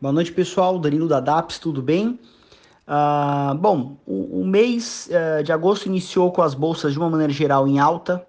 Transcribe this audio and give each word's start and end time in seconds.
Boa 0.00 0.14
noite, 0.14 0.32
pessoal. 0.32 0.78
Danilo 0.78 1.06
da 1.06 1.20
DAPS, 1.20 1.58
tudo 1.58 1.82
bem? 1.82 2.18
Uh, 2.88 3.54
bom, 3.56 3.98
o, 4.06 4.40
o 4.40 4.46
mês 4.46 5.10
uh, 5.10 5.44
de 5.44 5.52
agosto 5.52 5.84
iniciou 5.84 6.32
com 6.32 6.40
as 6.40 6.54
bolsas 6.54 6.94
de 6.94 6.98
uma 6.98 7.10
maneira 7.10 7.30
geral 7.30 7.68
em 7.68 7.78
alta. 7.78 8.26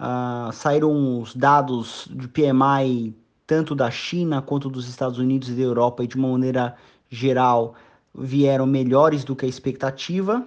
Uh, 0.00 0.52
saíram 0.52 1.20
os 1.20 1.32
dados 1.32 2.08
de 2.10 2.26
PMI 2.26 3.14
tanto 3.46 3.72
da 3.76 3.88
China 3.88 4.42
quanto 4.42 4.68
dos 4.68 4.88
Estados 4.88 5.20
Unidos 5.20 5.48
e 5.50 5.52
da 5.52 5.62
Europa 5.62 6.02
e 6.02 6.08
de 6.08 6.16
uma 6.16 6.26
maneira 6.28 6.74
geral 7.08 7.76
vieram 8.12 8.66
melhores 8.66 9.22
do 9.22 9.36
que 9.36 9.46
a 9.46 9.48
expectativa. 9.48 10.44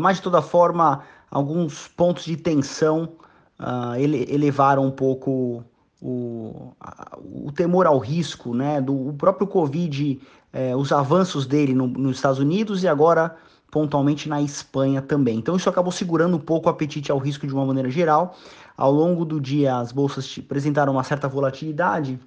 mas 0.00 0.16
de 0.16 0.22
toda 0.22 0.40
forma, 0.40 1.02
alguns 1.30 1.88
pontos 1.88 2.24
de 2.24 2.38
tensão 2.38 3.10
ele, 3.98 4.26
elevaram 4.30 4.86
um 4.86 4.90
pouco 4.90 5.62
o, 6.00 6.72
o 7.22 7.52
temor 7.52 7.86
ao 7.86 7.98
risco, 7.98 8.54
né, 8.54 8.80
do 8.80 9.14
próprio 9.18 9.46
Covid, 9.46 10.20
é, 10.52 10.74
os 10.74 10.92
avanços 10.92 11.46
dele 11.46 11.74
no, 11.74 11.86
nos 11.86 12.16
Estados 12.16 12.38
Unidos 12.38 12.82
e 12.82 12.88
agora 12.88 13.36
pontualmente 13.70 14.28
na 14.28 14.40
Espanha 14.40 15.02
também. 15.02 15.38
Então 15.38 15.56
isso 15.56 15.68
acabou 15.68 15.92
segurando 15.92 16.36
um 16.36 16.40
pouco 16.40 16.68
o 16.68 16.70
apetite 16.70 17.10
ao 17.10 17.18
risco 17.18 17.46
de 17.46 17.52
uma 17.52 17.66
maneira 17.66 17.90
geral. 17.90 18.36
Ao 18.76 18.90
longo 18.90 19.24
do 19.24 19.40
dia 19.40 19.76
as 19.76 19.92
bolsas 19.92 20.36
apresentaram 20.38 20.92
uma 20.92 21.04
certa 21.04 21.28
volatilidade, 21.28 22.18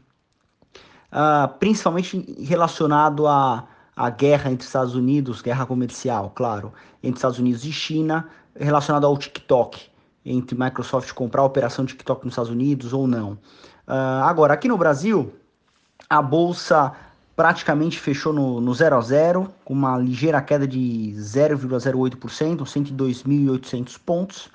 uh, 1.12 1.48
principalmente 1.58 2.36
relacionado 2.44 3.26
à, 3.26 3.68
à 3.96 4.10
guerra 4.10 4.52
entre 4.52 4.68
Estados 4.68 4.94
Unidos, 4.94 5.42
guerra 5.42 5.66
comercial, 5.66 6.32
claro, 6.36 6.74
entre 7.02 7.18
Estados 7.18 7.40
Unidos 7.40 7.66
e 7.66 7.72
China, 7.72 8.28
relacionado 8.56 9.08
ao 9.08 9.18
TikTok 9.18 9.91
entre 10.26 10.58
Microsoft 10.58 11.12
comprar 11.14 11.42
a 11.42 11.46
operação 11.46 11.86
TikTok 11.86 12.26
nos 12.26 12.34
Estados 12.34 12.52
Unidos 12.52 12.94
ou 12.94 13.08
não. 13.08 13.34
Uh, 13.88 14.24
agora, 14.24 14.54
aqui 14.54 14.68
no 14.68 14.78
Brasil, 14.78 15.34
a 16.10 16.22
bolsa 16.22 16.94
praticamente 17.36 18.00
fechou 18.00 18.32
no, 18.32 18.62
no 18.62 18.74
0 18.74 18.98
a 18.98 19.02
0, 19.02 19.50
com 19.66 19.74
uma 19.74 19.98
ligeira 19.98 20.42
queda 20.42 20.68
de 20.68 21.14
0,08%, 21.18 22.60
102.800 22.60 24.00
pontos, 24.06 24.46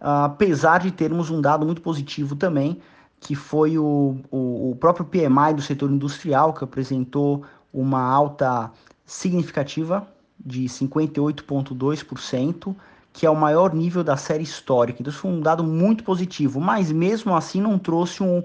uh, 0.00 0.24
apesar 0.24 0.78
de 0.78 0.90
termos 0.90 1.30
um 1.30 1.40
dado 1.40 1.66
muito 1.66 1.82
positivo 1.82 2.36
também, 2.36 2.80
que 3.20 3.34
foi 3.34 3.76
o, 3.76 4.16
o, 4.30 4.70
o 4.70 4.76
próprio 4.76 5.04
PMI 5.04 5.54
do 5.54 5.62
setor 5.62 5.90
industrial, 5.90 6.52
que 6.52 6.62
apresentou 6.62 7.42
uma 7.72 8.00
alta 8.00 8.70
significativa 9.04 10.06
de 10.38 10.66
58,2%, 10.66 12.76
que 13.12 13.26
é 13.26 13.30
o 13.30 13.36
maior 13.36 13.74
nível 13.74 14.04
da 14.04 14.16
série 14.16 14.44
histórica. 14.44 15.00
Então, 15.00 15.10
isso 15.10 15.20
foi 15.20 15.30
um 15.30 15.40
dado 15.40 15.64
muito 15.64 16.04
positivo, 16.04 16.60
mas 16.60 16.92
mesmo 16.92 17.34
assim 17.34 17.60
não 17.60 17.78
trouxe 17.78 18.22
um, 18.22 18.42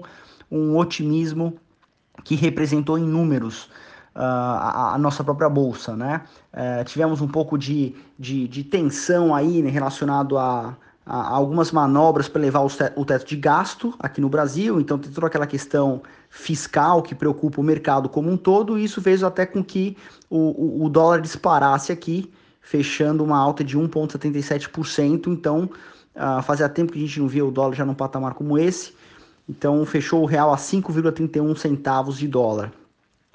um 0.50 0.76
otimismo 0.76 1.56
que 2.22 2.34
representou 2.34 2.98
em 2.98 3.04
números 3.04 3.64
uh, 4.14 4.20
a, 4.20 4.94
a, 4.94 4.98
nossa 4.98 5.22
própria 5.24 5.48
bolsa, 5.48 5.96
né? 5.96 6.22
Uh, 6.52 6.84
tivemos 6.84 7.20
um 7.20 7.28
pouco 7.28 7.58
de, 7.58 7.94
de, 8.18 8.46
de 8.48 8.64
tensão 8.64 9.34
aí 9.34 9.62
né, 9.62 9.70
relacionado 9.70 10.38
a, 10.38 10.76
a, 11.04 11.28
algumas 11.28 11.72
manobras 11.72 12.28
para 12.28 12.40
levar 12.40 12.60
o 12.60 13.04
teto 13.04 13.26
de 13.26 13.36
gasto 13.36 13.94
aqui 13.98 14.20
no 14.20 14.28
Brasil, 14.28 14.80
então 14.80 14.98
tem 14.98 15.10
toda 15.10 15.26
aquela 15.26 15.46
questão 15.46 16.02
fiscal 16.30 17.02
que 17.02 17.14
preocupa 17.14 17.60
o 17.60 17.64
mercado 17.64 18.08
como 18.08 18.30
um 18.30 18.36
todo, 18.36 18.78
e 18.78 18.84
isso 18.84 19.02
fez 19.02 19.22
até 19.22 19.44
com 19.44 19.62
que 19.62 19.96
o, 20.30 20.82
o, 20.82 20.84
o 20.84 20.88
dólar 20.88 21.20
disparasse 21.20 21.92
aqui, 21.92 22.32
fechando 22.64 23.22
uma 23.22 23.36
alta 23.36 23.62
de 23.62 23.78
1,77%. 23.78 25.28
Então, 25.28 25.70
uh, 26.16 26.42
fazia 26.42 26.68
tempo 26.68 26.92
que 26.92 26.98
a 26.98 27.02
gente 27.02 27.20
não 27.20 27.28
via 27.28 27.44
o 27.44 27.50
dólar 27.50 27.74
já 27.74 27.84
num 27.84 27.94
patamar 27.94 28.34
como 28.34 28.58
esse. 28.58 28.94
Então, 29.48 29.84
fechou 29.84 30.22
o 30.22 30.26
real 30.26 30.52
a 30.52 30.56
5,31 30.56 31.54
centavos 31.56 32.18
de 32.18 32.26
dólar. 32.26 32.72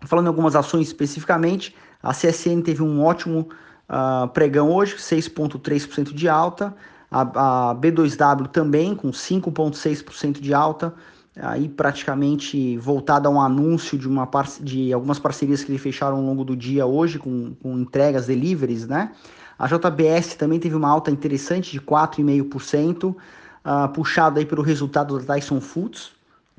Falando 0.03 0.25
em 0.25 0.29
algumas 0.29 0.55
ações 0.55 0.87
especificamente, 0.87 1.75
a 2.01 2.11
CSN 2.11 2.61
teve 2.63 2.81
um 2.81 3.03
ótimo 3.03 3.47
uh, 3.87 4.27
pregão 4.29 4.71
hoje, 4.73 4.95
6,3% 4.95 6.11
de 6.13 6.27
alta. 6.27 6.75
A, 7.11 7.69
a, 7.69 7.75
B2W 7.75 8.47
também, 8.47 8.95
com 8.95 9.11
5,6% 9.11 10.39
de 10.39 10.53
alta. 10.53 10.93
Aí 11.41 11.69
praticamente 11.69 12.77
voltada 12.77 13.27
a 13.27 13.31
um 13.31 13.39
anúncio 13.39 13.97
de, 13.97 14.07
uma 14.07 14.29
de 14.61 14.91
algumas 14.91 15.19
parcerias 15.19 15.63
que 15.63 15.71
eles 15.71 15.81
fecharam 15.81 16.17
ao 16.17 16.23
longo 16.23 16.43
do 16.43 16.55
dia 16.55 16.85
hoje, 16.85 17.17
com, 17.17 17.53
com 17.61 17.77
entregas, 17.77 18.27
deliveries, 18.27 18.87
né? 18.87 19.11
A 19.57 19.67
JBS 19.67 20.35
também 20.35 20.59
teve 20.59 20.75
uma 20.75 20.89
alta 20.89 21.11
interessante 21.11 21.71
de 21.71 21.81
4,5%, 21.81 23.13
uh, 23.13 23.89
puxada 23.93 24.39
aí 24.39 24.45
pelo 24.45 24.61
resultado 24.61 25.19
da 25.19 25.35
Tyson 25.35 25.59
Foods, 25.59 26.11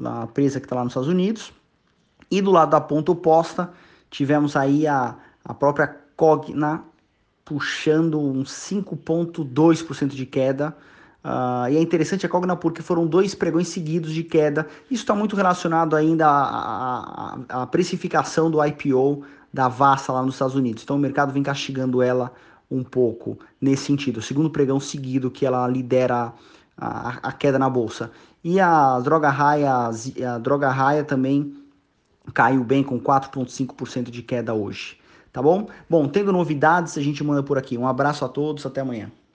a 0.05 0.25
empresa 0.25 0.61
que 0.61 0.67
está 0.67 0.77
lá 0.77 0.85
nos 0.85 0.93
Estados 0.93 1.09
Unidos. 1.09 1.53
E 2.31 2.41
do 2.41 2.51
lado 2.51 2.71
da 2.71 2.81
ponta 2.81 3.11
oposta, 3.11 3.73
tivemos 4.11 4.55
aí 4.55 4.87
a, 4.87 5.17
a 5.45 5.55
própria 5.55 5.97
Cogna 6.15 6.85
puxando 7.45 8.21
um 8.21 8.45
5,2% 8.45 10.09
de 10.09 10.27
queda. 10.27 10.77
Uh, 11.23 11.69
e 11.71 11.77
é 11.77 11.81
interessante 11.81 12.25
a 12.25 12.29
Cogna 12.29 12.57
porque 12.57 12.81
foram 12.81 13.07
dois 13.07 13.35
pregões 13.35 13.69
seguidos 13.69 14.13
de 14.13 14.25
queda. 14.25 14.67
Isso 14.91 15.03
está 15.03 15.15
muito 15.15 15.37
relacionado 15.37 15.95
ainda 15.95 16.27
à, 16.27 17.37
à, 17.49 17.63
à, 17.63 17.67
precificação 17.67 18.51
do 18.51 18.65
IPO 18.65 19.23
da 19.53 19.69
Vassa 19.69 20.13
lá 20.13 20.23
nos 20.23 20.35
Estados 20.35 20.55
Unidos. 20.55 20.83
Então 20.83 20.97
o 20.97 20.99
mercado 20.99 21.33
vem 21.33 21.43
castigando 21.43 22.03
ela 22.03 22.33
um 22.71 22.83
pouco 22.83 23.39
nesse 23.61 23.85
sentido. 23.85 24.19
O 24.19 24.23
segundo 24.23 24.49
pregão 24.49 24.81
seguido 24.81 25.31
que 25.31 25.45
ela 25.45 25.67
lidera 25.69 26.33
a, 26.77 27.29
a 27.29 27.33
queda 27.33 27.59
na 27.59 27.69
bolsa. 27.69 28.11
E 28.43 28.59
a 28.59 28.99
droga 29.01 29.29
raia, 29.29 29.91
a 30.35 30.39
droga 30.39 30.71
raia 30.71 31.05
também 31.05 31.55
caiu 32.33 32.65
bem 32.65 32.83
com 32.83 32.99
4,5% 32.99 34.11
de 34.11 34.23
queda 34.23 34.55
hoje. 34.55 34.99
Tá 35.33 35.43
bom? 35.43 35.69
Bom, 35.89 36.09
tendo 36.09 36.33
novidades, 36.33 36.97
a 36.97 37.03
gente 37.03 37.23
manda 37.23 37.43
por 37.43 37.59
aqui. 37.59 37.77
Um 37.77 37.87
abraço 37.87 38.25
a 38.25 38.29
todos, 38.29 38.65
até 38.65 38.81
amanhã. 38.81 39.13